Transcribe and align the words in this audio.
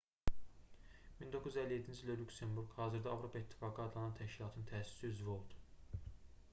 1957-ci 1.25 1.99
ildə 2.05 2.15
lüksemburq 2.23 2.73
hazırda 2.79 3.13
avropa 3.17 3.41
i̇ttifaqı 3.45 3.83
adlanan 3.87 4.15
təşkilatın 4.23 4.67
təsisçi 4.75 5.11
üzvü 5.15 5.33
oldu 5.39 5.63